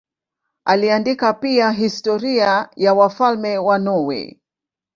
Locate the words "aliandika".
0.65-1.33